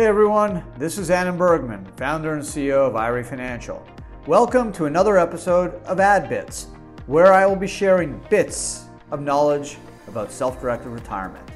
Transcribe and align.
Hey 0.00 0.06
everyone, 0.06 0.64
this 0.78 0.96
is 0.96 1.10
Adam 1.10 1.36
Bergman, 1.36 1.84
founder 1.98 2.32
and 2.32 2.42
CEO 2.42 2.88
of 2.88 2.96
IRA 2.96 3.22
Financial. 3.22 3.86
Welcome 4.26 4.72
to 4.72 4.86
another 4.86 5.18
episode 5.18 5.74
of 5.84 6.00
Ad 6.00 6.26
Bits, 6.26 6.68
where 7.04 7.34
I 7.34 7.44
will 7.44 7.54
be 7.54 7.66
sharing 7.66 8.18
bits 8.30 8.86
of 9.10 9.20
knowledge 9.20 9.76
about 10.08 10.32
self 10.32 10.58
directed 10.58 10.88
retirement. 10.88 11.46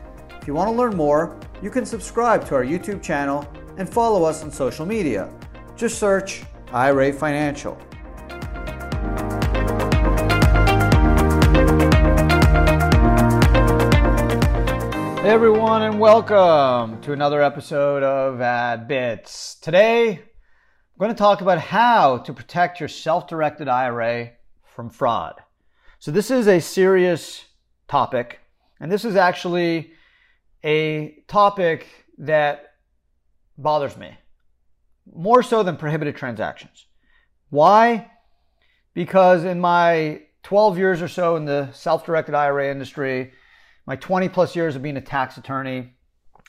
If 0.43 0.46
you 0.46 0.53
want 0.53 0.69
to 0.69 0.77
learn 0.77 0.95
more, 0.95 1.41
you 1.62 1.71
can 1.71 1.87
subscribe 1.87 2.46
to 2.49 2.55
our 2.55 2.65
YouTube 2.67 3.03
channel 3.03 3.51
and 3.79 3.89
follow 3.89 4.25
us 4.25 4.43
on 4.43 4.51
social 4.51 4.85
media. 4.85 5.33
Just 5.75 5.99
search 5.99 6.43
IRA 6.71 7.15
Financial. 7.15 7.79
Hey 15.25 15.31
everyone, 15.31 15.81
and 15.81 15.99
welcome 15.99 17.01
to 17.01 17.14
another 17.14 17.43
episode 17.43 18.03
of 18.03 18.43
Ad 18.43 18.87
Bits. 18.87 19.55
Today, 19.55 20.11
I'm 20.11 20.99
going 20.99 21.11
to 21.11 21.17
talk 21.17 21.41
about 21.41 21.59
how 21.59 22.19
to 22.19 22.35
protect 22.35 22.79
your 22.79 22.91
self 22.91 23.27
directed 23.27 23.67
IRA 23.67 24.32
from 24.67 24.91
fraud. 24.91 25.37
So, 25.99 26.11
this 26.11 26.31
is 26.31 26.46
a 26.46 26.61
serious 26.61 27.43
topic, 27.89 28.41
and 28.81 28.93
this 28.93 29.07
is 29.07 29.17
actually 29.17 29.93
a 30.63 31.23
topic 31.27 31.87
that 32.19 32.75
bothers 33.56 33.97
me 33.97 34.19
more 35.11 35.43
so 35.43 35.62
than 35.62 35.79
prohibited 35.79 36.17
transactions. 36.17 36.84
Why? 37.48 38.11
Because 38.93 39.45
in 39.45 39.59
my 39.59 40.25
12 40.43 40.77
years 40.77 41.01
or 41.01 41.09
so 41.09 41.37
in 41.37 41.47
the 41.47 41.73
self 41.73 42.05
directed 42.05 42.34
IRA 42.34 42.70
industry, 42.70 43.33
my 43.87 43.97
20 43.97 44.29
plus 44.29 44.56
years 44.56 44.77
of 44.77 44.83
being 44.83 44.97
a 44.97 45.01
tax 45.01 45.37
attorney, 45.37 45.95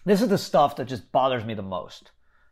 this 0.05 0.21
is 0.21 0.29
the 0.29 0.37
stuff 0.37 0.75
that 0.75 0.85
just 0.85 1.11
bothers 1.11 1.43
me 1.43 1.53
the 1.53 1.61
most. 1.61 2.11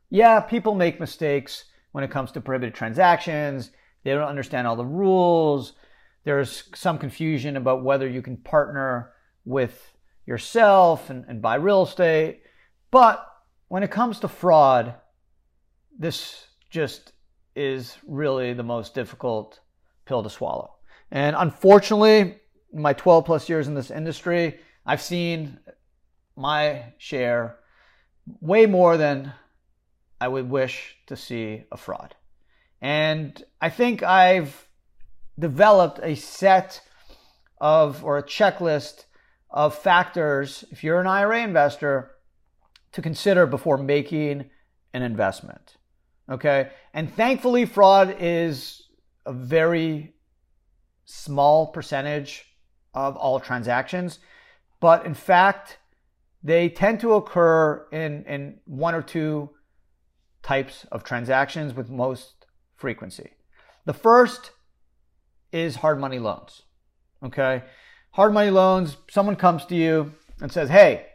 Yeah, 0.09 0.39
people 0.39 0.75
make 0.75 0.99
mistakes 0.99 1.65
when 1.91 2.03
it 2.03 2.11
comes 2.11 2.31
to 2.31 2.41
prohibited 2.41 2.75
transactions. 2.75 3.71
They 4.03 4.11
don't 4.11 4.27
understand 4.27 4.67
all 4.67 4.75
the 4.75 4.85
rules. 4.85 5.73
There's 6.23 6.69
some 6.75 6.97
confusion 6.97 7.57
about 7.57 7.83
whether 7.83 8.07
you 8.07 8.21
can 8.21 8.37
partner 8.37 9.13
with 9.45 9.93
yourself 10.25 11.09
and, 11.09 11.25
and 11.27 11.41
buy 11.41 11.55
real 11.55 11.83
estate. 11.83 12.41
But 12.91 13.25
when 13.67 13.83
it 13.83 13.91
comes 13.91 14.19
to 14.19 14.27
fraud, 14.27 14.95
this 15.97 16.47
just 16.69 17.13
is 17.55 17.97
really 18.07 18.53
the 18.53 18.63
most 18.63 18.95
difficult 18.95 19.59
pill 20.05 20.23
to 20.23 20.29
swallow. 20.29 20.75
And 21.11 21.35
unfortunately, 21.37 22.37
my 22.73 22.93
12 22.93 23.25
plus 23.25 23.49
years 23.49 23.67
in 23.67 23.75
this 23.75 23.91
industry, 23.91 24.59
I've 24.85 25.01
seen 25.01 25.59
my 26.35 26.93
share 26.97 27.57
way 28.41 28.65
more 28.65 28.97
than 28.97 29.33
I 30.19 30.27
would 30.27 30.49
wish 30.49 30.95
to 31.07 31.15
see 31.15 31.63
a 31.71 31.77
fraud. 31.77 32.15
And 32.81 33.41
I 33.61 33.69
think 33.69 34.03
I've 34.03 34.67
developed 35.39 35.99
a 36.03 36.15
set 36.15 36.81
of 37.59 38.03
or 38.03 38.17
a 38.17 38.23
checklist 38.23 39.05
of 39.49 39.77
factors 39.77 40.65
if 40.71 40.83
you're 40.83 40.99
an 40.99 41.07
IRA 41.07 41.43
investor 41.43 42.11
to 42.91 43.01
consider 43.01 43.45
before 43.45 43.77
making 43.77 44.49
an 44.93 45.01
investment. 45.01 45.77
Okay? 46.29 46.71
And 46.93 47.13
thankfully 47.13 47.65
fraud 47.65 48.17
is 48.19 48.83
a 49.25 49.33
very 49.33 50.13
small 51.05 51.67
percentage 51.67 52.45
of 52.93 53.15
all 53.15 53.39
transactions 53.39 54.19
but 54.83 55.05
in 55.05 55.13
fact, 55.13 55.77
they 56.43 56.67
tend 56.67 56.99
to 56.99 57.13
occur 57.13 57.87
in, 57.93 58.25
in 58.25 58.59
one 58.65 58.93
or 58.93 59.01
two 59.01 59.49
types 60.41 60.85
of 60.91 61.05
transactions 61.05 61.73
with 61.73 61.89
most 61.89 62.45
frequency. 62.75 63.29
The 63.85 63.93
first 63.93 64.51
is 65.53 65.77
hard 65.77 66.01
money 66.01 66.19
loans. 66.19 66.63
Okay? 67.23 67.63
Hard 68.11 68.33
money 68.33 68.49
loans, 68.49 68.97
someone 69.09 69.37
comes 69.37 69.63
to 69.67 69.75
you 69.75 70.15
and 70.41 70.51
says, 70.51 70.67
hey, 70.67 71.05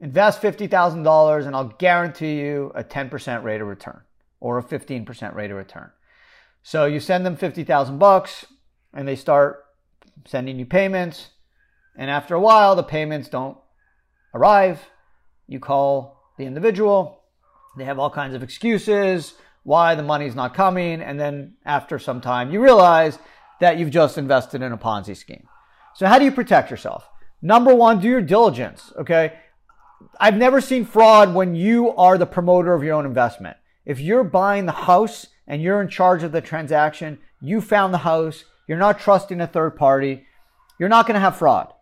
invest 0.00 0.42
$50,000 0.42 1.46
and 1.46 1.54
I'll 1.54 1.68
guarantee 1.78 2.40
you 2.40 2.72
a 2.74 2.82
10% 2.82 3.44
rate 3.44 3.60
of 3.60 3.68
return 3.68 4.00
or 4.40 4.58
a 4.58 4.64
15% 4.64 5.36
rate 5.36 5.52
of 5.52 5.56
return. 5.56 5.92
So 6.64 6.84
you 6.84 6.98
send 6.98 7.24
them 7.24 7.36
50,000 7.36 7.98
bucks 7.98 8.44
and 8.92 9.06
they 9.06 9.14
start 9.14 9.66
sending 10.26 10.58
you 10.58 10.66
payments 10.66 11.28
and 11.98 12.10
after 12.10 12.34
a 12.34 12.40
while, 12.40 12.76
the 12.76 12.84
payments 12.84 13.28
don't 13.28 13.58
arrive. 14.32 14.80
You 15.48 15.58
call 15.58 16.22
the 16.38 16.46
individual. 16.46 17.20
They 17.76 17.84
have 17.84 17.98
all 17.98 18.10
kinds 18.10 18.34
of 18.34 18.42
excuses 18.42 19.34
why 19.64 19.96
the 19.96 20.02
money's 20.02 20.36
not 20.36 20.54
coming. 20.54 21.02
And 21.02 21.18
then 21.18 21.54
after 21.66 21.98
some 21.98 22.20
time, 22.20 22.52
you 22.52 22.62
realize 22.62 23.18
that 23.60 23.78
you've 23.78 23.90
just 23.90 24.16
invested 24.16 24.62
in 24.62 24.72
a 24.72 24.78
Ponzi 24.78 25.16
scheme. 25.16 25.48
So 25.94 26.06
how 26.06 26.18
do 26.18 26.24
you 26.24 26.30
protect 26.30 26.70
yourself? 26.70 27.08
Number 27.42 27.74
one, 27.74 28.00
do 28.00 28.08
your 28.08 28.22
diligence. 28.22 28.92
Okay. 28.96 29.34
I've 30.20 30.36
never 30.36 30.60
seen 30.60 30.84
fraud 30.84 31.34
when 31.34 31.56
you 31.56 31.94
are 31.96 32.16
the 32.16 32.26
promoter 32.26 32.72
of 32.72 32.84
your 32.84 32.94
own 32.94 33.06
investment. 33.06 33.56
If 33.84 33.98
you're 33.98 34.22
buying 34.22 34.66
the 34.66 34.72
house 34.72 35.26
and 35.48 35.60
you're 35.60 35.82
in 35.82 35.88
charge 35.88 36.22
of 36.22 36.30
the 36.30 36.40
transaction, 36.40 37.18
you 37.40 37.60
found 37.60 37.92
the 37.92 37.98
house, 37.98 38.44
you're 38.68 38.78
not 38.78 39.00
trusting 39.00 39.40
a 39.40 39.46
third 39.48 39.76
party, 39.76 40.26
you're 40.78 40.88
not 40.88 41.06
going 41.06 41.14
to 41.14 41.20
have 41.20 41.36
fraud. 41.36 41.72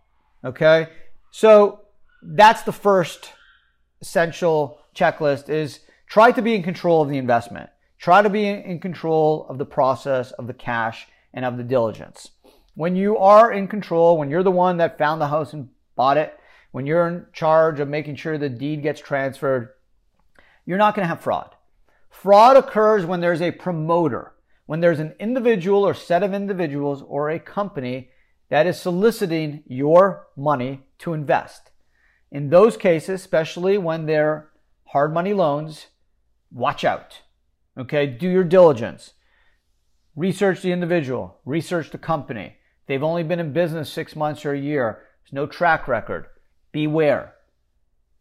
Okay. 0.44 0.88
So 1.30 1.80
that's 2.22 2.62
the 2.62 2.72
first 2.72 3.32
essential 4.00 4.80
checklist 4.94 5.48
is 5.48 5.80
try 6.06 6.32
to 6.32 6.42
be 6.42 6.54
in 6.54 6.62
control 6.62 7.02
of 7.02 7.08
the 7.08 7.19
investment. 7.19 7.70
Try 7.98 8.22
to 8.22 8.30
be 8.30 8.47
in 8.47 8.80
control 8.80 9.47
of 9.48 9.58
the 9.58 9.64
process 9.64 10.32
of 10.32 10.47
the 10.47 10.54
cash 10.54 11.06
and 11.32 11.44
of 11.44 11.56
the 11.56 11.64
diligence. 11.64 12.30
When 12.74 12.94
you 12.94 13.16
are 13.16 13.50
in 13.50 13.69
control, 13.69 14.19
when 14.19 14.30
you're 14.30 14.42
the 14.42 14.50
one 14.50 14.76
that 14.78 14.98
found 14.98 15.20
the 15.20 15.28
house 15.28 15.52
and 15.52 15.70
bought 15.94 16.19
it, 16.19 16.38
when 16.72 16.86
you're 16.86 17.08
in 17.08 17.26
charge 17.32 17.80
of 17.80 17.88
making 17.88 18.16
sure 18.16 18.36
the 18.36 18.50
deed 18.50 18.82
gets 18.82 19.00
transferred, 19.00 19.70
you're 20.66 20.76
not 20.76 20.94
going 20.94 21.04
to 21.04 21.08
have 21.08 21.22
fraud. 21.22 21.54
Fraud 22.10 22.56
occurs 22.56 23.06
when 23.06 23.20
there's 23.20 23.41
a 23.41 23.50
promoter, 23.50 24.32
when 24.66 24.80
there's 24.80 25.00
an 25.00 25.14
individual 25.18 25.86
or 25.86 25.94
set 25.94 26.22
of 26.22 26.34
individuals 26.34 27.03
or 27.06 27.30
a 27.30 27.38
company 27.38 28.10
that 28.49 28.67
is 28.67 28.81
soliciting 28.81 29.62
your 29.67 30.29
money 30.37 30.83
to 30.99 31.12
invest. 31.12 31.71
In 32.31 32.51
those 32.51 32.77
cases, 32.77 33.21
especially 33.21 33.79
when 33.79 34.07
they're 34.07 34.51
hard 34.89 35.12
money 35.12 35.33
loans, 35.33 35.87
watch 36.51 36.84
out. 36.84 37.23
Okay, 37.79 38.07
do 38.07 38.29
your 38.29 38.45
diligence. 38.45 39.15
Research 40.15 40.62
the 40.62 40.73
individual, 40.73 41.41
research 41.45 41.91
the 41.91 41.99
company. 41.99 42.57
They've 42.87 43.03
only 43.03 43.23
been 43.23 43.41
in 43.41 43.53
business 43.53 43.93
six 43.93 44.17
months 44.17 44.45
or 44.45 44.53
a 44.53 44.59
year. 44.59 45.03
There's 45.23 45.33
no 45.33 45.47
track 45.47 45.89
record. 45.89 46.27
Beware. 46.73 47.34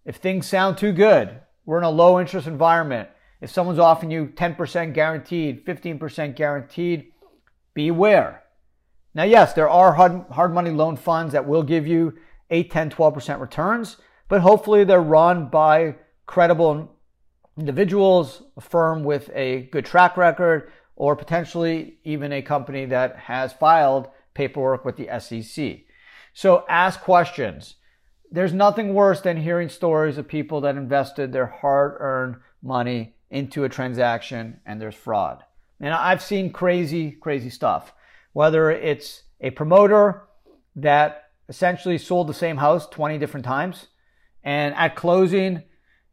If 0.06 0.18
things 0.18 0.48
sound 0.48 0.78
too 0.78 0.92
good, 0.92 1.40
we're 1.66 1.78
in 1.78 1.84
a 1.84 1.90
low 1.90 2.20
interest 2.20 2.48
environment. 2.48 3.10
If 3.42 3.50
someone's 3.52 3.80
offering 3.80 4.12
you 4.12 4.28
10% 4.28 4.94
guaranteed, 4.94 5.66
15% 5.66 6.36
guaranteed, 6.36 7.12
beware. 7.74 8.44
Now, 9.16 9.24
yes, 9.24 9.54
there 9.54 9.70
are 9.70 9.94
hard, 9.94 10.26
hard 10.30 10.54
money 10.54 10.72
loan 10.72 10.98
funds 10.98 11.32
that 11.32 11.48
will 11.48 11.64
give 11.64 11.88
you 11.88 12.16
8, 12.50 12.70
10, 12.70 12.90
12% 12.92 13.40
returns, 13.40 13.96
but 14.28 14.42
hopefully 14.42 14.84
they're 14.84 15.02
run 15.02 15.48
by 15.48 15.96
credible 16.26 16.92
individuals, 17.58 18.44
a 18.58 18.62
firm 18.62 19.06
with 19.06 19.32
a 19.34 19.70
good 19.72 19.86
track 19.86 20.18
record, 20.18 20.70
or 20.98 21.16
potentially 21.16 21.98
even 22.04 22.34
a 22.34 22.42
company 22.42 22.86
that 22.86 23.16
has 23.16 23.54
filed 23.54 24.10
paperwork 24.34 24.84
with 24.84 24.98
the 24.98 25.08
SEC. 25.20 25.80
So 26.34 26.66
ask 26.68 27.00
questions. 27.00 27.76
There's 28.30 28.52
nothing 28.52 28.94
worse 28.94 29.22
than 29.22 29.38
hearing 29.38 29.70
stories 29.70 30.18
of 30.18 30.28
people 30.28 30.60
that 30.62 30.76
invested 30.76 31.32
their 31.32 31.46
hard 31.46 31.96
earned 32.00 32.36
money 32.62 33.16
into 33.30 33.64
a 33.64 33.70
transaction 33.70 34.60
and 34.66 34.82
there's 34.82 34.96
fraud. 34.96 35.44
And 35.80 35.94
I've 35.94 36.22
seen 36.22 36.52
crazy, 36.52 37.12
crazy 37.12 37.50
stuff 37.50 37.94
whether 38.36 38.70
it's 38.70 39.24
a 39.40 39.50
promoter 39.50 40.24
that 40.76 41.30
essentially 41.48 41.98
sold 41.98 42.28
the 42.28 42.34
same 42.34 42.58
house 42.58 42.86
20 42.86 43.18
different 43.18 43.46
times. 43.46 43.88
And 44.44 44.76
at 44.76 44.98
closing, 44.98 45.64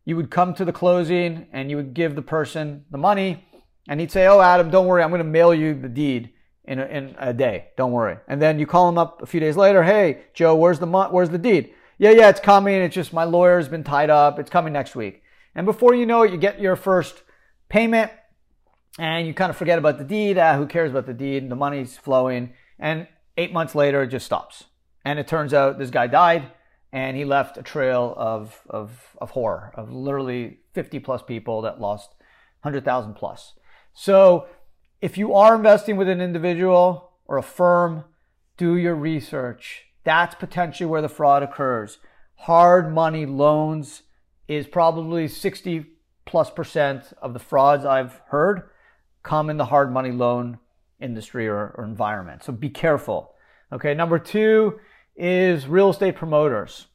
you 0.04 0.14
would 0.14 0.30
come 0.30 0.54
to 0.54 0.64
the 0.64 0.72
closing 0.72 1.48
and 1.52 1.69
you 1.69 1.76
would 1.76 1.94
give 1.94 2.14
the 2.14 2.22
person 2.22 2.84
the 2.92 2.96
money 2.96 3.44
and 3.88 3.98
he'd 3.98 4.12
say, 4.12 4.28
Oh, 4.28 4.40
Adam, 4.40 4.70
don't 4.70 4.86
worry. 4.86 5.02
I'm 5.02 5.10
going 5.10 5.19
to 5.19 5.24
mail 5.24 5.52
you 5.52 5.74
the 5.74 5.88
deed 5.88 6.30
in 6.64 6.78
a, 6.78 6.84
in 6.84 7.16
a 7.19 7.34
day. 7.34 7.70
Don't 7.76 7.90
worry. 7.90 8.19
And 8.28 8.40
then 8.40 8.60
you 8.60 8.69
call 8.69 8.88
him 8.88 8.98
up 8.98 9.20
a 9.20 9.26
few 9.26 9.40
days 9.40 9.56
later. 9.56 9.82
Hey, 9.82 10.22
Joe, 10.32 10.54
where's 10.54 10.78
the, 10.78 10.86
where's 10.86 11.30
the 11.30 11.38
deed? 11.38 11.74
Yeah, 11.98 12.10
yeah, 12.10 12.28
it's 12.28 12.38
coming. 12.38 12.76
It's 12.76 12.94
just 12.94 13.12
my 13.12 13.24
lawyer's 13.24 13.66
been 13.66 13.82
tied 13.82 14.10
up. 14.10 14.38
It's 14.38 14.48
coming 14.48 14.72
next 14.72 14.94
week. 14.94 15.24
And 15.56 15.66
before 15.66 15.92
you 15.92 16.06
know 16.06 16.22
it, 16.22 16.30
you 16.30 16.38
get 16.38 16.60
your 16.60 16.76
first 16.76 17.24
payment 17.69 18.12
and 18.99 19.27
you 19.27 19.35
kind 19.35 19.50
of 19.50 19.56
forget 19.56 19.79
about 19.79 19.99
the 19.99 20.05
deed. 20.05 20.39
Ah, 20.39 20.56
who 20.56 20.67
cares 20.67 20.91
about 20.91 21.06
the 21.06 21.15
deed? 21.15 21.49
The 21.49 21.56
money's 21.56 21.97
flowing. 21.97 22.53
And 22.79 23.06
eight 23.37 23.53
months 23.53 23.75
later, 23.75 24.03
it 24.03 24.09
just 24.09 24.27
stops. 24.27 24.65
And 25.05 25.19
it 25.19 25.27
turns 25.27 25.55
out 25.55 25.79
this 25.79 25.91
guy 25.91 26.06
died 26.06 26.50
and 26.93 27.17
he 27.17 27.25
left 27.25 27.56
a 27.56 27.62
trail 27.62 28.15
of, 28.17 28.61
of, 28.69 29.17
of 29.19 29.31
horror, 29.31 29.73
of 29.75 29.91
literally 29.91 30.59
50 30.75 30.99
plus 31.00 31.23
people 31.23 31.62
that 31.62 31.81
lost 31.81 32.11
100,000 32.61 33.15
plus. 33.15 33.55
So 33.94 34.47
if 35.00 35.17
you 35.17 35.35
are 35.35 35.55
investing 35.55 35.97
with 35.97 36.09
an 36.09 36.21
individual 36.21 37.12
or 37.27 37.39
a 37.39 37.43
firm, 37.43 38.05
do 38.59 38.77
your 38.77 38.94
research. 38.94 39.87
That's 40.05 40.35
potentially 40.35 40.87
where 40.87 41.03
the 41.03 41.09
fraud 41.09 41.43
occurs. 41.43 41.99
Hard 42.35 42.93
money 42.93 43.25
loans 43.25 44.03
is 44.49 44.67
probably 44.67 45.29
60 45.29 45.87
plus 46.27 46.50
percent 46.50 47.12
of 47.23 47.33
the 47.33 47.39
frauds 47.39 47.85
I've 47.85 48.21
heard 48.29 48.69
come 49.22 49.50
in 49.50 49.56
the 49.56 49.66
hard 49.66 49.92
money 49.92 50.10
loan 50.10 50.58
industry 51.00 51.48
or, 51.48 51.74
or 51.76 51.84
environment. 51.84 52.44
So 52.44 52.52
be 52.52 52.70
careful. 52.70 53.34
Okay, 53.72 53.94
number 53.94 54.19
two 54.19 54.78
is 55.16 55.66
real 55.66 55.90
estate 55.90 56.16
promoters. 56.16 56.86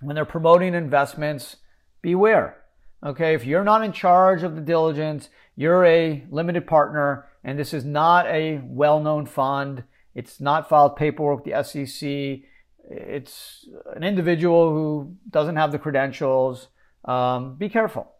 When 0.00 0.14
they're 0.14 0.24
promoting 0.24 0.74
investments, 0.74 1.56
beware. 2.02 2.62
Okay, 3.04 3.34
if 3.34 3.44
you're 3.44 3.64
not 3.64 3.82
in 3.82 3.92
charge 3.92 4.42
of 4.42 4.54
the 4.54 4.60
diligence, 4.60 5.28
you're 5.56 5.84
a 5.84 6.24
limited 6.30 6.66
partner, 6.66 7.26
and 7.42 7.58
this 7.58 7.72
is 7.72 7.84
not 7.84 8.26
a 8.26 8.60
well 8.64 9.00
known 9.00 9.26
fund, 9.26 9.84
it's 10.14 10.40
not 10.40 10.68
filed 10.68 10.96
paperwork 10.96 11.44
with 11.44 11.54
the 11.54 11.62
SEC, 11.62 12.42
it's 12.90 13.68
an 13.94 14.02
individual 14.02 14.70
who 14.70 15.16
doesn't 15.28 15.56
have 15.56 15.72
the 15.72 15.78
credentials, 15.78 16.68
um, 17.04 17.56
be 17.56 17.68
careful. 17.68 18.10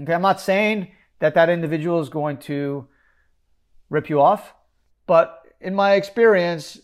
Okay, 0.00 0.14
I'm 0.14 0.22
not 0.22 0.40
saying 0.40 0.88
that 1.20 1.34
that 1.34 1.48
individual 1.48 2.00
is 2.00 2.08
going 2.08 2.38
to 2.38 2.86
rip 3.88 4.10
you 4.10 4.20
off, 4.20 4.54
but 5.06 5.42
in 5.60 5.74
my 5.74 5.94
experience, 5.94 6.80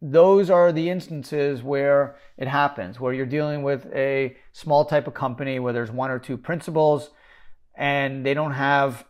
those 0.00 0.50
are 0.50 0.70
the 0.72 0.90
instances 0.90 1.62
where 1.62 2.16
it 2.36 2.46
happens, 2.46 3.00
where 3.00 3.12
you're 3.12 3.26
dealing 3.26 3.62
with 3.62 3.86
a 3.94 4.36
small 4.52 4.84
type 4.84 5.06
of 5.06 5.14
company 5.14 5.58
where 5.58 5.72
there's 5.72 5.90
one 5.90 6.10
or 6.10 6.18
two 6.18 6.36
principals 6.36 7.10
and 7.74 8.24
they 8.24 8.34
don't 8.34 8.52
have 8.52 9.04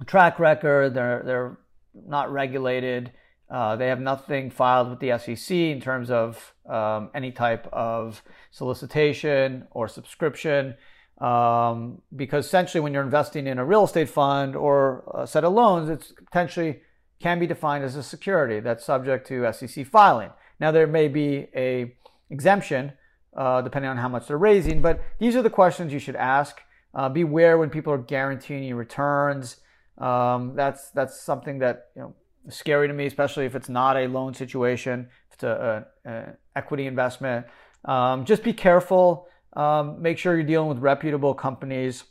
a 0.00 0.04
track 0.04 0.38
record, 0.38 0.94
they're, 0.94 1.22
they're 1.24 1.58
not 1.94 2.32
regulated, 2.32 3.12
uh, 3.50 3.76
they 3.76 3.88
have 3.88 4.00
nothing 4.00 4.50
filed 4.50 4.90
with 4.90 5.00
the 5.00 5.18
SEC 5.18 5.54
in 5.54 5.80
terms 5.80 6.10
of 6.10 6.54
um, 6.68 7.10
any 7.14 7.30
type 7.30 7.68
of 7.72 8.22
solicitation 8.50 9.66
or 9.72 9.88
subscription. 9.88 10.74
Um, 11.18 12.02
because 12.16 12.46
essentially, 12.46 12.80
when 12.80 12.92
you're 12.92 13.04
investing 13.04 13.46
in 13.46 13.58
a 13.58 13.64
real 13.64 13.84
estate 13.84 14.08
fund 14.08 14.56
or 14.56 15.04
a 15.14 15.26
set 15.26 15.44
of 15.44 15.52
loans, 15.52 15.88
it's 15.88 16.12
potentially 16.12 16.80
can 17.20 17.38
be 17.38 17.46
defined 17.46 17.84
as 17.84 17.94
a 17.94 18.02
security 18.02 18.58
that's 18.58 18.84
subject 18.84 19.26
to 19.28 19.52
SEC 19.52 19.86
filing. 19.86 20.30
Now, 20.58 20.72
there 20.72 20.86
may 20.88 21.08
be 21.08 21.46
a 21.54 21.94
exemption 22.30 22.92
uh, 23.36 23.62
depending 23.62 23.90
on 23.90 23.96
how 23.96 24.08
much 24.08 24.26
they're 24.26 24.38
raising, 24.38 24.82
but 24.82 25.00
these 25.18 25.36
are 25.36 25.42
the 25.42 25.50
questions 25.50 25.92
you 25.92 25.98
should 25.98 26.16
ask. 26.16 26.60
Uh, 26.94 27.08
beware 27.08 27.56
when 27.56 27.70
people 27.70 27.92
are 27.92 27.98
guaranteeing 27.98 28.64
you 28.64 28.76
returns. 28.76 29.56
Um, 29.98 30.54
that's 30.54 30.90
that's 30.90 31.20
something 31.20 31.58
that 31.60 31.88
you 31.96 32.02
know 32.02 32.14
is 32.46 32.54
scary 32.54 32.88
to 32.88 32.94
me, 32.94 33.06
especially 33.06 33.46
if 33.46 33.54
it's 33.54 33.68
not 33.68 33.96
a 33.96 34.06
loan 34.08 34.34
situation, 34.34 35.08
if 35.28 35.34
it's 35.34 35.44
a, 35.44 35.86
a, 36.04 36.10
a 36.10 36.24
equity 36.56 36.86
investment. 36.86 37.46
Um, 37.84 38.24
just 38.24 38.42
be 38.42 38.52
careful. 38.52 39.26
Um, 39.54 40.00
make 40.00 40.18
sure 40.18 40.34
you're 40.34 40.44
dealing 40.44 40.68
with 40.68 40.78
reputable 40.78 41.34
companies, 41.34 42.04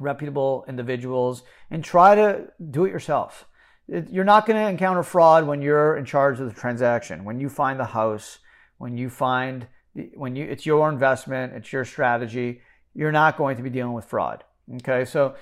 reputable 0.00 0.64
individuals, 0.68 1.42
and 1.70 1.84
try 1.84 2.14
to 2.14 2.48
do 2.70 2.84
it 2.84 2.90
yourself 2.90 3.46
you're 4.10 4.24
not 4.24 4.46
going 4.46 4.62
to 4.62 4.68
encounter 4.68 5.02
fraud 5.02 5.46
when 5.46 5.60
you're 5.60 5.96
in 5.96 6.04
charge 6.04 6.40
of 6.40 6.46
the 6.46 6.58
transaction. 6.58 7.24
When 7.24 7.40
you 7.40 7.48
find 7.48 7.78
the 7.78 7.84
house, 7.84 8.38
when 8.78 8.96
you 8.96 9.10
find 9.10 9.66
when 10.14 10.34
you 10.36 10.46
it's 10.46 10.64
your 10.64 10.88
investment, 10.88 11.52
it's 11.52 11.72
your 11.72 11.84
strategy, 11.84 12.62
you're 12.94 13.12
not 13.12 13.36
going 13.36 13.56
to 13.56 13.62
be 13.62 13.70
dealing 13.70 13.92
with 13.92 14.06
fraud. 14.06 14.44
Okay, 14.76 15.04
so 15.04 15.34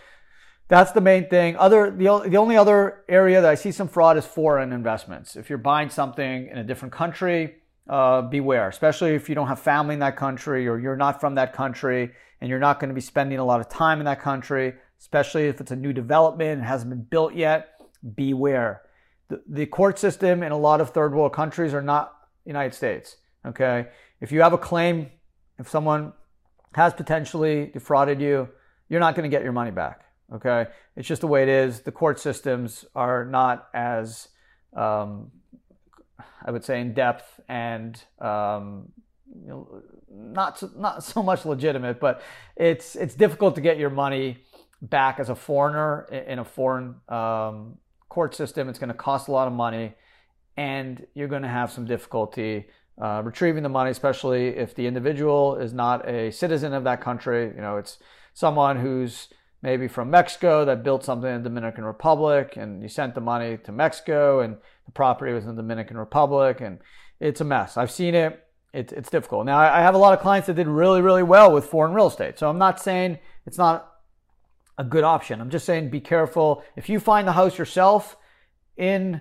that's 0.68 0.92
the 0.92 1.00
main 1.00 1.28
thing. 1.28 1.56
Other 1.56 1.90
the, 1.90 2.28
the 2.28 2.36
only 2.36 2.56
other 2.56 3.04
area 3.08 3.40
that 3.40 3.48
I 3.48 3.54
see 3.54 3.72
some 3.72 3.88
fraud 3.88 4.16
is 4.16 4.26
foreign 4.26 4.72
investments. 4.72 5.36
If 5.36 5.48
you're 5.48 5.58
buying 5.58 5.90
something 5.90 6.48
in 6.48 6.58
a 6.58 6.64
different 6.64 6.92
country, 6.92 7.56
uh, 7.90 8.22
beware, 8.22 8.68
especially 8.68 9.16
if 9.16 9.28
you 9.28 9.34
don't 9.34 9.48
have 9.48 9.58
family 9.58 9.94
in 9.94 9.98
that 9.98 10.16
country 10.16 10.68
or 10.68 10.78
you're 10.78 10.96
not 10.96 11.20
from 11.20 11.34
that 11.34 11.52
country 11.52 12.12
and 12.40 12.48
you're 12.48 12.60
not 12.60 12.78
going 12.78 12.88
to 12.88 12.94
be 12.94 13.00
spending 13.00 13.40
a 13.40 13.44
lot 13.44 13.60
of 13.60 13.68
time 13.68 13.98
in 13.98 14.04
that 14.04 14.20
country, 14.20 14.74
especially 15.00 15.48
if 15.48 15.60
it's 15.60 15.72
a 15.72 15.76
new 15.76 15.92
development 15.92 16.58
and 16.58 16.62
hasn't 16.62 16.88
been 16.88 17.02
built 17.02 17.34
yet 17.34 17.80
beware. 18.14 18.82
The, 19.28 19.42
the 19.48 19.66
court 19.66 19.98
system 19.98 20.44
in 20.44 20.52
a 20.52 20.56
lot 20.56 20.80
of 20.80 20.90
third 20.90 21.14
world 21.14 21.32
countries 21.32 21.74
are 21.74 21.82
not 21.82 22.14
United 22.44 22.74
States. 22.74 23.16
Okay. 23.44 23.88
If 24.20 24.30
you 24.30 24.40
have 24.42 24.52
a 24.52 24.58
claim, 24.58 25.10
if 25.58 25.68
someone 25.68 26.12
has 26.74 26.94
potentially 26.94 27.70
defrauded 27.72 28.20
you, 28.20 28.48
you're 28.88 29.00
not 29.00 29.16
going 29.16 29.28
to 29.28 29.36
get 29.36 29.42
your 29.42 29.52
money 29.52 29.72
back. 29.72 30.04
Okay. 30.32 30.66
It's 30.94 31.08
just 31.08 31.22
the 31.22 31.26
way 31.26 31.42
it 31.42 31.48
is. 31.48 31.80
The 31.80 31.92
court 31.92 32.20
systems 32.20 32.84
are 32.94 33.24
not 33.24 33.68
as, 33.74 34.28
um, 34.76 35.32
I 36.44 36.50
would 36.50 36.64
say, 36.64 36.80
in 36.80 36.94
depth 36.94 37.40
and 37.48 38.02
um, 38.20 38.92
you 39.34 39.48
know, 39.48 39.82
not 40.10 40.58
so, 40.58 40.70
not 40.76 41.04
so 41.04 41.22
much 41.22 41.44
legitimate, 41.44 42.00
but 42.00 42.22
it's 42.56 42.96
it's 42.96 43.14
difficult 43.14 43.54
to 43.54 43.60
get 43.60 43.78
your 43.78 43.90
money 43.90 44.38
back 44.82 45.20
as 45.20 45.28
a 45.28 45.34
foreigner 45.34 46.06
in 46.10 46.38
a 46.38 46.44
foreign 46.44 46.96
um, 47.08 47.78
court 48.08 48.34
system. 48.34 48.68
It's 48.68 48.78
going 48.78 48.88
to 48.88 48.94
cost 48.94 49.28
a 49.28 49.32
lot 49.32 49.46
of 49.46 49.52
money, 49.52 49.94
and 50.56 51.06
you're 51.14 51.28
going 51.28 51.42
to 51.42 51.48
have 51.48 51.70
some 51.70 51.84
difficulty 51.84 52.66
uh, 53.00 53.22
retrieving 53.24 53.62
the 53.62 53.68
money, 53.68 53.90
especially 53.90 54.48
if 54.48 54.74
the 54.74 54.86
individual 54.86 55.56
is 55.56 55.72
not 55.72 56.08
a 56.08 56.30
citizen 56.30 56.74
of 56.74 56.84
that 56.84 57.00
country. 57.00 57.46
You 57.54 57.60
know, 57.60 57.76
it's 57.76 57.98
someone 58.34 58.76
who's 58.78 59.28
maybe 59.62 59.88
from 59.88 60.10
Mexico 60.10 60.64
that 60.64 60.82
built 60.82 61.04
something 61.04 61.30
in 61.30 61.42
the 61.42 61.48
Dominican 61.48 61.84
Republic, 61.84 62.54
and 62.56 62.82
you 62.82 62.88
sent 62.88 63.14
the 63.14 63.20
money 63.20 63.58
to 63.58 63.72
Mexico, 63.72 64.40
and 64.40 64.56
the 64.86 64.92
property 64.92 65.32
was 65.32 65.44
in 65.44 65.56
the 65.56 65.62
Dominican 65.62 65.96
Republic, 65.96 66.60
and 66.60 66.78
it's 67.18 67.40
a 67.40 67.44
mess. 67.44 67.76
I've 67.76 67.90
seen 67.90 68.14
it. 68.14 68.46
It's, 68.72 68.92
it's 68.92 69.10
difficult. 69.10 69.46
Now, 69.46 69.58
I 69.58 69.80
have 69.80 69.94
a 69.94 69.98
lot 69.98 70.12
of 70.12 70.20
clients 70.20 70.46
that 70.46 70.54
did 70.54 70.68
really, 70.68 71.02
really 71.02 71.24
well 71.24 71.52
with 71.52 71.66
foreign 71.66 71.92
real 71.92 72.06
estate. 72.06 72.38
So 72.38 72.48
I'm 72.48 72.58
not 72.58 72.80
saying 72.80 73.18
it's 73.44 73.58
not 73.58 73.94
a 74.78 74.84
good 74.84 75.04
option. 75.04 75.40
I'm 75.40 75.50
just 75.50 75.66
saying 75.66 75.90
be 75.90 76.00
careful. 76.00 76.62
If 76.76 76.88
you 76.88 77.00
find 77.00 77.26
the 77.26 77.32
house 77.32 77.58
yourself 77.58 78.16
in 78.76 79.20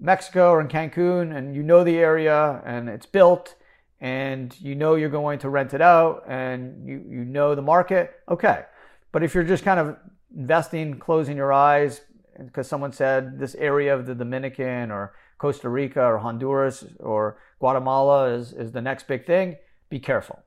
Mexico 0.00 0.50
or 0.50 0.60
in 0.60 0.68
Cancun 0.68 1.36
and 1.36 1.54
you 1.54 1.62
know 1.62 1.84
the 1.84 1.98
area 1.98 2.62
and 2.64 2.88
it's 2.88 3.06
built 3.06 3.54
and 4.00 4.58
you 4.60 4.74
know 4.74 4.94
you're 4.94 5.08
going 5.08 5.38
to 5.40 5.48
rent 5.48 5.74
it 5.74 5.82
out 5.82 6.24
and 6.26 6.88
you, 6.88 7.04
you 7.08 7.24
know 7.24 7.54
the 7.54 7.62
market, 7.62 8.12
okay. 8.28 8.64
But 9.12 9.22
if 9.22 9.34
you're 9.34 9.44
just 9.44 9.64
kind 9.64 9.80
of 9.80 9.96
investing, 10.36 10.98
closing 10.98 11.36
your 11.36 11.52
eyes 11.52 12.00
because 12.38 12.68
someone 12.68 12.92
said 12.92 13.38
this 13.38 13.54
area 13.56 13.94
of 13.94 14.06
the 14.06 14.14
Dominican 14.14 14.90
or 14.90 15.14
Costa 15.38 15.68
Rica 15.68 16.02
or 16.02 16.18
Honduras 16.18 16.84
or 17.00 17.38
Guatemala 17.58 18.32
is, 18.34 18.52
is 18.52 18.72
the 18.72 18.82
next 18.82 19.08
big 19.08 19.26
thing, 19.26 19.56
be 19.88 19.98
careful. 19.98 20.40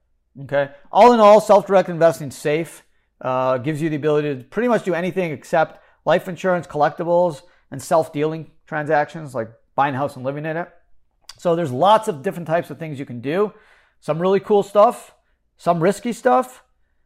Okay. 0.44 0.70
All 0.92 1.14
in 1.14 1.20
all, 1.20 1.42
self 1.42 1.68
directed 1.68 1.92
investing 1.92 2.32
safe 2.32 2.84
uh, 3.20 3.58
gives 3.58 3.82
you 3.82 3.90
the 3.90 3.96
ability 3.98 4.36
to 4.36 4.44
pretty 4.44 4.70
much 4.70 4.86
do 4.86 4.94
anything 4.94 5.32
except 5.32 5.84
life 6.06 6.28
insurance, 6.28 6.68
collectibles, 6.68 7.42
and 7.70 7.82
self 7.82 8.14
dealing 8.14 8.52
transactions 8.66 9.36
like 9.36 9.52
buying 9.76 9.96
a 9.96 9.98
house 9.98 10.16
and 10.16 10.24
living 10.24 10.46
in 10.46 10.58
it. 10.58 10.70
So 11.38 11.56
there's 11.56 11.72
lots 11.72 12.08
of 12.08 12.22
different 12.22 12.48
types 12.48 12.70
of 12.70 12.78
things 12.78 13.00
you 13.00 13.06
can 13.06 13.20
do. 13.20 13.54
Some 14.00 14.22
really 14.22 14.40
cool 14.40 14.64
stuff, 14.64 15.14
some 15.58 15.82
risky 15.82 16.14
stuff, 16.14 16.64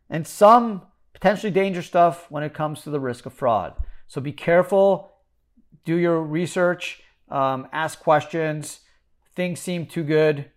and 0.09 0.27
some 0.27 0.83
potentially 1.15 1.51
dangerous 1.51 1.87
stuff 1.87 2.29
when 2.29 2.43
it 2.43 2.53
comes 2.53 2.83
to 2.83 2.91
the 2.91 2.99
risk 2.99 3.25
of 3.25 3.33
fraud. 3.33 3.73
So 4.05 4.21
be 4.21 4.31
careful, 4.31 5.13
do 5.83 5.95
your 5.95 6.21
research, 6.21 7.01
um, 7.29 7.67
ask 7.71 7.99
questions. 7.99 8.81
Things 9.35 9.59
seem 9.59 9.87
too 9.87 10.03
good, 10.03 10.51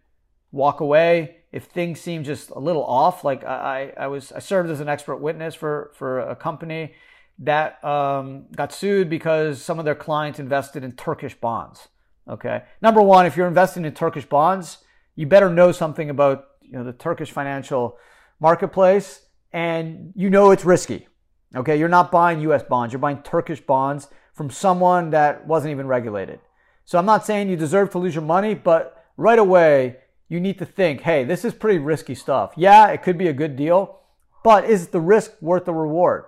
walk 0.53 0.81
away 0.81 1.39
if 1.51 1.65
things 1.65 2.01
seem 2.01 2.25
just 2.25 2.51
a 2.51 2.59
little 2.59 2.85
off, 2.85 3.25
like 3.25 3.45
I, 3.45 3.93
I 3.97 4.07
was, 4.09 4.33
I 4.33 4.39
served 4.39 4.71
as 4.71 4.81
an 4.81 4.89
expert 4.89 5.17
witness 5.17 5.55
for, 5.55 5.93
for 5.95 6.21
a 6.21 6.37
company 6.37 6.95
that 7.39 7.83
um, 7.85 8.47
got 8.55 8.73
sued 8.73 9.09
because 9.09 9.63
some 9.63 9.79
of 9.79 9.85
their 9.85 9.95
clients 9.95 10.39
invested 10.39 10.85
in 10.85 10.93
Turkish 10.93 11.35
bonds. 11.35 11.89
Okay. 12.29 12.65
Number 12.83 13.01
one, 13.01 13.25
if 13.25 13.37
you're 13.37 13.49
investing 13.49 13.87
in 13.87 13.95
Turkish 13.95 14.27
bonds, 14.27 14.79
you 15.15 15.27
better 15.27 15.49
know 15.49 15.73
something 15.73 16.11
about 16.11 16.49
you 16.61 16.73
know, 16.73 16.85
the 16.85 16.93
Turkish 16.93 17.31
financial 17.31 17.97
marketplace 18.41 19.23
and 19.53 20.13
you 20.17 20.31
know 20.31 20.51
it's 20.51 20.65
risky. 20.65 21.09
Okay. 21.57 21.79
You're 21.79 21.89
not 21.89 22.13
buying 22.13 22.41
US 22.41 22.63
bonds. 22.63 22.93
You're 22.93 23.01
buying 23.01 23.23
Turkish 23.23 23.61
bonds 23.61 24.09
from 24.35 24.51
someone 24.51 25.11
that 25.11 25.47
wasn't 25.47 25.73
even 25.73 25.87
regulated. 25.87 26.41
So 26.85 26.99
I'm 26.99 27.07
not 27.07 27.27
saying 27.27 27.49
you 27.49 27.57
deserve 27.57 27.91
to 27.91 27.99
lose 27.99 28.15
your 28.15 28.25
money, 28.25 28.55
but 28.55 29.05
right 29.17 29.39
away, 29.39 29.97
you 30.29 30.41
need 30.41 30.59
to 30.59 30.65
think, 30.67 31.03
hey, 31.03 31.25
this 31.25 31.45
is 31.45 31.55
pretty 31.55 31.79
risky 31.79 32.15
stuff. 32.15 32.53
Yeah, 32.57 32.89
it 32.89 33.03
could 33.03 33.19
be 33.19 33.29
a 33.29 33.33
good 33.33 33.57
deal, 33.57 34.01
but 34.45 34.65
is 34.65 34.89
the 34.89 35.01
risk 35.01 35.33
worth 35.41 35.65
the 35.65 35.75
reward? 35.75 36.25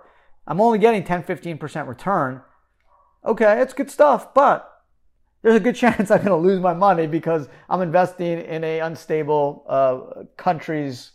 I'm 0.47 0.59
only 0.59 0.79
getting 0.79 1.03
10, 1.03 1.23
15% 1.23 1.87
return. 1.87 2.41
Okay, 3.25 3.61
it's 3.61 3.73
good 3.73 3.89
stuff, 3.89 4.33
but 4.33 4.83
there's 5.41 5.55
a 5.55 5.59
good 5.59 5.75
chance 5.83 6.11
I'm 6.11 6.17
going 6.23 6.29
to 6.29 6.35
lose 6.35 6.59
my 6.59 6.73
money 6.73 7.07
because 7.07 7.47
I'm 7.69 7.81
investing 7.81 8.41
in 8.41 8.63
a 8.63 8.79
unstable 8.79 9.65
uh, 9.67 10.23
country's 10.37 11.11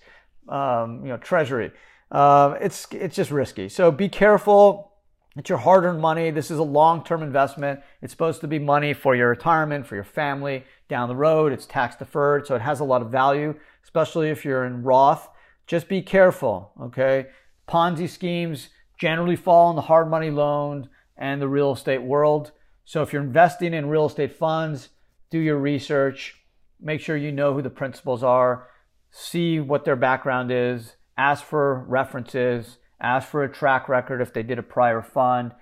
um, 0.48 1.02
you 1.02 1.08
know 1.08 1.16
treasury. 1.16 1.72
Uh, 2.10 2.56
it's 2.60 2.86
it's 2.92 3.16
just 3.16 3.30
risky. 3.30 3.68
So 3.68 3.90
be 3.90 4.08
careful. 4.08 4.92
It's 5.36 5.50
your 5.50 5.58
hard-earned 5.58 6.00
money. 6.00 6.30
This 6.30 6.50
is 6.50 6.58
a 6.58 6.62
long-term 6.62 7.22
investment. 7.22 7.80
It's 8.00 8.10
supposed 8.10 8.40
to 8.40 8.48
be 8.48 8.58
money 8.58 8.94
for 8.94 9.14
your 9.14 9.28
retirement, 9.28 9.86
for 9.86 9.94
your 9.94 10.04
family 10.04 10.64
down 10.88 11.10
the 11.10 11.16
road. 11.16 11.52
It's 11.52 11.66
tax 11.66 11.94
deferred, 11.94 12.46
so 12.46 12.54
it 12.54 12.62
has 12.62 12.80
a 12.80 12.84
lot 12.84 13.02
of 13.02 13.10
value, 13.10 13.54
especially 13.84 14.30
if 14.30 14.46
you're 14.46 14.64
in 14.64 14.82
Roth. 14.82 15.28
Just 15.66 15.88
be 15.88 16.00
careful, 16.00 16.72
okay? 16.80 17.26
Ponzi 17.68 18.08
schemes 18.08 18.70
generally 18.98 19.36
fall 19.36 19.68
in 19.68 19.76
the 19.76 19.82
hard 19.82 20.08
money 20.08 20.30
loan 20.30 20.88
and 21.18 21.42
the 21.42 21.48
real 21.48 21.72
estate 21.72 22.02
world. 22.02 22.52
So 22.86 23.02
if 23.02 23.12
you're 23.12 23.22
investing 23.22 23.74
in 23.74 23.90
real 23.90 24.06
estate 24.06 24.32
funds, 24.32 24.88
do 25.28 25.38
your 25.38 25.58
research, 25.58 26.36
make 26.80 27.02
sure 27.02 27.16
you 27.16 27.32
know 27.32 27.52
who 27.52 27.60
the 27.60 27.68
principals 27.68 28.22
are, 28.22 28.68
see 29.10 29.60
what 29.60 29.84
their 29.84 29.96
background 29.96 30.50
is, 30.50 30.95
ask 31.16 31.44
for 31.44 31.84
references, 31.88 32.78
ask 33.00 33.28
for 33.28 33.42
a 33.42 33.52
track 33.52 33.88
record 33.88 34.20
if 34.20 34.32
they 34.32 34.42
did 34.42 34.58
a 34.58 34.62
prior 34.62 35.02
fund. 35.02 35.52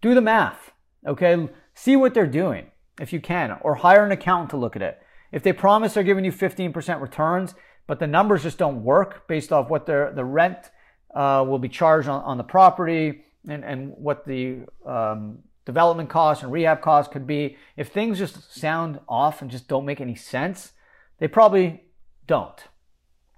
Do 0.00 0.14
the 0.14 0.20
math, 0.20 0.72
okay? 1.06 1.48
See 1.74 1.96
what 1.96 2.14
they're 2.14 2.26
doing 2.26 2.70
if 3.00 3.12
you 3.12 3.20
can, 3.20 3.58
or 3.62 3.76
hire 3.76 4.04
an 4.04 4.12
accountant 4.12 4.50
to 4.50 4.56
look 4.56 4.76
at 4.76 4.82
it. 4.82 5.00
If 5.32 5.42
they 5.42 5.52
promise 5.52 5.94
they're 5.94 6.04
giving 6.04 6.24
you 6.24 6.32
15% 6.32 7.00
returns, 7.00 7.54
but 7.86 7.98
the 7.98 8.06
numbers 8.06 8.44
just 8.44 8.58
don't 8.58 8.84
work 8.84 9.26
based 9.26 9.52
off 9.52 9.68
what 9.68 9.86
their 9.86 10.12
the 10.12 10.24
rent 10.24 10.70
uh, 11.14 11.44
will 11.46 11.58
be 11.58 11.68
charged 11.68 12.08
on, 12.08 12.22
on 12.22 12.38
the 12.38 12.44
property 12.44 13.24
and, 13.48 13.64
and 13.64 13.92
what 13.96 14.24
the 14.26 14.60
um, 14.86 15.40
development 15.64 16.08
costs 16.08 16.42
and 16.42 16.52
rehab 16.52 16.80
costs 16.80 17.12
could 17.12 17.26
be. 17.26 17.56
If 17.76 17.88
things 17.88 18.18
just 18.18 18.54
sound 18.54 19.00
off 19.08 19.42
and 19.42 19.50
just 19.50 19.68
don't 19.68 19.84
make 19.84 20.00
any 20.00 20.14
sense, 20.14 20.72
they 21.18 21.28
probably 21.28 21.82
don't. 22.26 22.62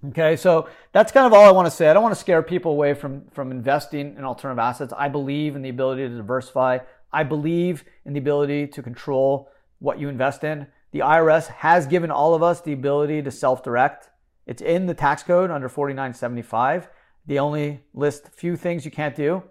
Okay, 0.09 0.37
so 0.37 0.69
that's 0.93 1.11
kind 1.11 1.27
of 1.27 1.33
all 1.33 1.45
I 1.45 1.51
want 1.51 1.67
to 1.67 1.71
say. 1.71 1.89
I 1.89 1.93
don't 1.93 2.03
want 2.03 2.15
to 2.15 2.21
scare 2.21 2.43
people 2.43 2.73
away 2.73 2.95
from, 2.95 3.25
from 3.33 3.51
investing 3.51 4.15
in 4.17 4.25
alternative 4.25 4.59
assets. 4.59 4.93
I 4.97 5.09
believe 5.09 5.57
in 5.57 5.63
the 5.63 5.71
ability 5.71 6.09
to 6.09 6.17
diversify. 6.17 6.79
I 7.13 7.25
believe 7.25 7.85
in 8.05 8.13
the 8.13 8.21
ability 8.21 8.69
to 8.69 8.83
control 8.83 9.51
what 9.79 9.99
you 9.99 10.09
invest 10.09 10.45
in. 10.45 10.67
The 10.93 11.01
IRS 11.01 11.49
has 11.49 11.87
given 11.87 12.11
all 12.11 12.35
of 12.35 12.43
us 12.43 12.61
the 12.61 12.73
ability 12.73 13.23
to 13.23 13.31
self 13.31 13.63
direct. 13.63 14.11
It's 14.47 14.63
in 14.63 14.87
the 14.87 14.95
tax 14.95 15.23
code 15.23 15.51
under 15.51 15.69
4975. 15.69 16.89
They 17.27 17.39
only 17.39 17.83
list 17.93 18.29
few 18.29 18.57
things 18.57 18.85
you 18.85 18.91
can't 18.91 19.17
do. 19.17 19.43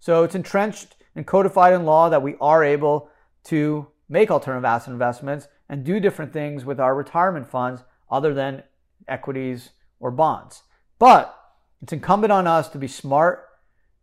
So 0.00 0.24
it's 0.24 0.34
entrenched 0.34 0.96
and 1.14 1.26
codified 1.26 1.74
in 1.74 1.84
law 1.84 2.08
that 2.08 2.22
we 2.22 2.36
are 2.40 2.64
able 2.64 3.10
to 3.44 3.86
make 4.08 4.30
alternative 4.30 4.64
asset 4.64 4.92
investments 4.92 5.46
and 5.68 5.84
do 5.84 6.00
different 6.00 6.32
things 6.32 6.64
with 6.64 6.80
our 6.80 6.94
retirement 6.96 7.46
funds 7.48 7.84
other 8.10 8.34
than 8.34 8.64
equities 9.06 9.70
or 10.00 10.10
bonds. 10.10 10.62
But 10.98 11.36
it's 11.80 11.92
incumbent 11.92 12.32
on 12.32 12.46
us 12.46 12.68
to 12.70 12.78
be 12.78 12.88
smart, 12.88 13.46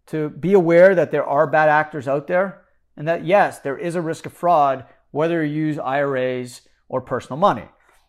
to 0.07 0.29
be 0.29 0.53
aware 0.53 0.95
that 0.95 1.11
there 1.11 1.25
are 1.25 1.45
bad 1.47 1.67
actors 1.67 2.07
out 2.07 2.27
there, 2.27 2.63
and 2.95 3.07
that 3.07 3.25
yes, 3.25 3.59
there 3.59 3.77
is 3.77 3.95
a 3.95 4.01
risk 4.01 4.25
of 4.25 4.33
fraud 4.33 4.85
whether 5.11 5.43
you 5.43 5.65
use 5.67 5.79
IRAs 5.79 6.61
or 6.89 7.01
personal 7.01 7.37
money. 7.37 7.65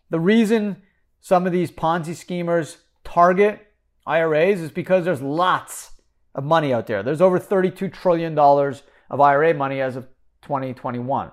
The 0.09 0.19
reason 0.19 0.83
some 1.19 1.45
of 1.45 1.51
these 1.51 1.71
Ponzi 1.71 2.15
schemers 2.15 2.77
target 3.03 3.67
IRAs 4.05 4.61
is 4.61 4.71
because 4.71 5.05
there's 5.05 5.21
lots 5.21 5.91
of 6.35 6.43
money 6.43 6.73
out 6.73 6.87
there. 6.87 7.03
There's 7.03 7.21
over 7.21 7.39
$32 7.39 7.91
trillion 7.93 8.37
of 8.37 9.21
IRA 9.21 9.53
money 9.53 9.81
as 9.81 9.95
of 9.95 10.07
2021. 10.43 11.31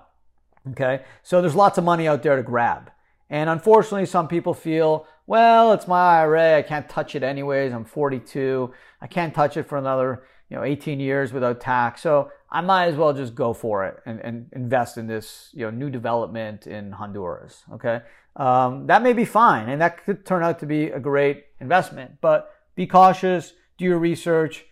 Okay, 0.71 1.03
so 1.23 1.41
there's 1.41 1.55
lots 1.55 1.77
of 1.77 1.83
money 1.83 2.07
out 2.07 2.23
there 2.23 2.35
to 2.35 2.43
grab. 2.43 2.91
And 3.29 3.49
unfortunately, 3.49 4.05
some 4.05 4.27
people 4.27 4.53
feel, 4.53 5.05
well, 5.25 5.73
it's 5.73 5.87
my 5.87 6.19
IRA. 6.19 6.57
I 6.57 6.61
can't 6.61 6.87
touch 6.87 7.15
it 7.15 7.23
anyways. 7.23 7.73
I'm 7.73 7.83
42. 7.83 8.73
I 9.01 9.07
can't 9.07 9.33
touch 9.33 9.57
it 9.57 9.63
for 9.63 9.77
another, 9.77 10.23
you 10.49 10.55
know, 10.55 10.63
18 10.63 10.99
years 10.99 11.33
without 11.33 11.59
tax. 11.59 12.01
So 12.01 12.31
I 12.49 12.61
might 12.61 12.85
as 12.85 12.95
well 12.95 13.13
just 13.13 13.35
go 13.35 13.53
for 13.53 13.85
it 13.85 13.97
and, 14.05 14.19
and 14.21 14.47
invest 14.53 14.97
in 14.97 15.07
this, 15.07 15.49
you 15.53 15.65
know, 15.65 15.71
new 15.71 15.89
development 15.89 16.67
in 16.67 16.93
Honduras. 16.93 17.63
Okay. 17.73 18.01
Um, 18.37 18.87
that 18.87 19.03
may 19.03 19.13
be 19.13 19.25
fine. 19.25 19.67
And 19.67 19.81
that 19.81 20.05
could 20.05 20.25
turn 20.25 20.43
out 20.43 20.59
to 20.59 20.65
be 20.65 20.85
a 20.85 20.99
great 20.99 21.45
investment, 21.59 22.21
but 22.21 22.49
be 22.75 22.87
cautious, 22.87 23.53
do 23.77 23.85
your 23.85 23.99
research, 23.99 24.65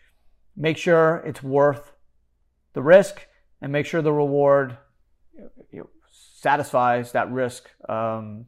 make 0.56 0.78
sure 0.78 1.22
it's 1.26 1.44
worth 1.44 1.92
the 2.74 2.82
risk 2.82 3.28
and 3.62 3.72
make 3.72 3.86
sure 3.86 4.02
the 4.02 4.14
reward 4.14 4.78
satisfies 6.46 7.12
that 7.14 7.32
risk 7.32 7.62
um, 7.90 8.46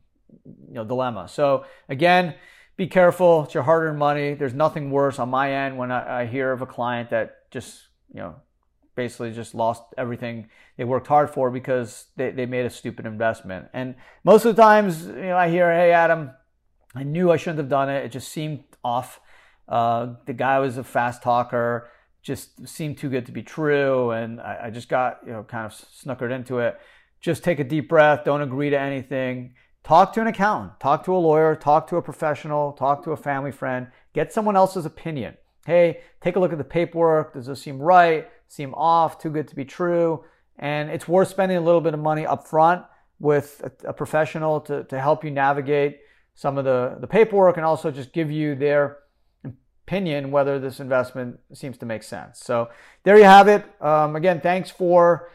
you 0.67 0.75
know 0.75 0.85
dilemma. 0.85 1.27
So 1.27 1.65
again, 1.89 2.35
be 2.75 2.85
careful. 2.85 3.45
It's 3.45 3.55
your 3.55 3.63
hard-earned 3.63 3.97
money. 3.97 4.35
There's 4.35 4.53
nothing 4.53 4.91
worse 4.91 5.17
on 5.17 5.29
my 5.29 5.47
end 5.51 5.79
when 5.79 5.89
I, 5.91 6.21
I 6.21 6.25
hear 6.27 6.51
of 6.51 6.61
a 6.61 6.67
client 6.67 7.09
that 7.09 7.49
just 7.49 7.71
you 8.13 8.21
know 8.21 8.35
basically 8.93 9.31
just 9.31 9.55
lost 9.55 9.81
everything 9.97 10.49
they 10.77 10.83
worked 10.83 11.07
hard 11.07 11.29
for 11.31 11.49
because 11.49 11.89
they, 12.17 12.29
they 12.29 12.45
made 12.45 12.65
a 12.67 12.69
stupid 12.69 13.05
investment. 13.07 13.67
And 13.73 13.95
most 14.23 14.45
of 14.45 14.55
the 14.55 14.61
times, 14.61 15.07
you 15.07 15.29
know, 15.31 15.37
I 15.45 15.49
hear, 15.49 15.67
"Hey, 15.73 15.91
Adam, 15.91 16.31
I 16.93 17.01
knew 17.01 17.31
I 17.31 17.37
shouldn't 17.37 17.59
have 17.63 17.69
done 17.79 17.89
it. 17.89 18.05
It 18.05 18.11
just 18.11 18.29
seemed 18.29 18.63
off. 18.83 19.19
Uh, 19.67 20.13
the 20.27 20.33
guy 20.33 20.59
was 20.59 20.77
a 20.77 20.83
fast 20.83 21.23
talker." 21.23 21.89
just 22.27 22.67
seemed 22.67 22.97
too 22.97 23.09
good 23.09 23.25
to 23.25 23.31
be 23.31 23.41
true 23.41 24.11
and 24.11 24.41
I, 24.41 24.53
I, 24.65 24.69
just 24.69 24.89
got 24.89 25.19
you 25.25 25.31
know 25.31 25.43
kind 25.43 25.65
of 25.65 25.71
snookered 25.71 26.31
into 26.37 26.59
it 26.59 26.77
just 27.19 27.43
take 27.43 27.59
a 27.59 27.63
deep 27.63 27.89
breath, 27.89 28.23
don't 28.23 28.41
agree 28.41 28.69
to 28.69 28.79
anything. 28.79 29.53
Talk 29.83 30.13
to 30.13 30.21
an 30.21 30.27
accountant, 30.27 30.79
talk 30.79 31.05
to 31.05 31.15
a 31.15 31.17
lawyer, 31.17 31.55
talk 31.55 31.87
to 31.87 31.95
a 31.95 32.01
professional, 32.01 32.73
talk 32.73 33.03
to 33.05 33.11
a 33.11 33.17
family 33.17 33.51
friend, 33.51 33.87
get 34.13 34.33
someone 34.33 34.57
else's 34.57 34.85
opinion. 34.85 35.37
Hey, 35.65 36.01
take 36.21 36.35
a 36.35 36.39
look 36.39 36.51
at 36.51 36.57
the 36.57 36.63
paperwork. 36.63 37.33
Does 37.33 37.45
this 37.47 37.61
seem 37.61 37.79
right? 37.79 38.29
Seem 38.47 38.73
off? 38.73 39.19
Too 39.19 39.29
good 39.29 39.47
to 39.47 39.55
be 39.55 39.65
true? 39.65 40.23
And 40.59 40.89
it's 40.89 41.07
worth 41.07 41.29
spending 41.29 41.57
a 41.57 41.61
little 41.61 41.81
bit 41.81 41.93
of 41.93 41.99
money 41.99 42.25
up 42.25 42.47
front 42.47 42.85
with 43.19 43.61
a, 43.63 43.89
a 43.89 43.93
professional 43.93 44.59
to, 44.61 44.83
to 44.85 44.99
help 44.99 45.23
you 45.23 45.31
navigate 45.31 45.99
some 46.35 46.57
of 46.57 46.65
the, 46.65 46.97
the 46.99 47.07
paperwork 47.07 47.57
and 47.57 47.65
also 47.65 47.89
just 47.89 48.13
give 48.13 48.29
you 48.29 48.55
their 48.55 48.97
opinion 49.87 50.31
whether 50.31 50.59
this 50.59 50.79
investment 50.79 51.39
seems 51.53 51.77
to 51.77 51.85
make 51.85 52.03
sense. 52.03 52.39
So 52.39 52.69
there 53.03 53.17
you 53.17 53.23
have 53.23 53.47
it. 53.47 53.65
Um, 53.81 54.15
again, 54.15 54.41
thanks 54.41 54.69
for 54.69 55.29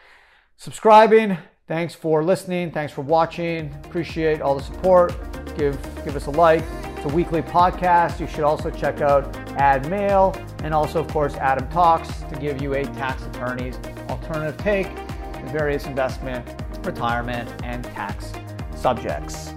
subscribing. 0.57 1.39
Thanks 1.67 1.95
for 1.95 2.25
listening. 2.25 2.71
Thanks 2.71 2.93
for 2.93 3.03
watching. 3.03 3.73
Appreciate 3.85 4.41
all 4.41 4.57
the 4.57 4.63
support. 4.63 5.15
Give 5.57 5.79
give 6.05 6.17
us 6.17 6.27
a 6.27 6.31
like. 6.31 6.65
It's 6.97 7.11
a 7.11 7.15
weekly 7.15 7.43
podcast. 7.43 8.21
You 8.21 8.27
should 8.27 8.45
also 8.45 8.71
check 8.71 9.01
out 9.01 9.37
Ad 9.59 9.89
Mail 9.89 10.35
and 10.63 10.73
also, 10.75 11.01
of 11.01 11.09
course, 11.09 11.35
Adam 11.35 11.69
Talks 11.69 12.09
to 12.23 12.37
give 12.37 12.63
you 12.63 12.75
a 12.75 12.85
tax 12.85 13.25
attorney's 13.27 13.77
alternative 14.09 14.57
take 14.59 14.87
in 14.87 15.49
various 15.49 15.87
investment, 15.87 16.49
retirement, 16.85 17.49
and 17.65 17.85
tax 17.85 18.33
subjects. 18.77 19.55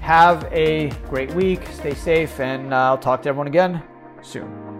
Have 0.00 0.44
a 0.52 0.90
great 1.08 1.32
week. 1.34 1.66
Stay 1.72 1.94
safe, 1.94 2.40
and 2.40 2.74
uh, 2.74 2.76
I'll 2.76 2.98
talk 2.98 3.22
to 3.22 3.28
everyone 3.30 3.46
again 3.46 3.82
soon. 4.22 4.73